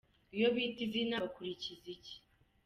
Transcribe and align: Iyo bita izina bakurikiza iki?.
Iyo 0.35 0.47
bita 0.55 0.81
izina 0.87 1.23
bakurikiza 1.23 1.85
iki?. 1.95 2.15